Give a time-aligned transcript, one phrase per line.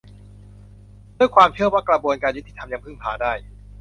[1.19, 3.33] ด้วยความเชื่อว่ากระบวนการยุติธรรมยังพึ่งพาได้